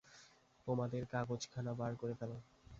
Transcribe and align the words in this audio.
তোমাদের 0.67 1.01
কাগজখানা 1.05 1.71
বার 1.73 1.91
করে 1.95 2.13
ফেল। 2.13 2.31